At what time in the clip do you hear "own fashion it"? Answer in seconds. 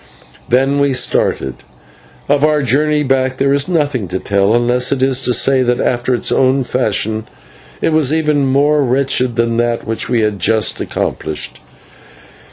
6.31-7.93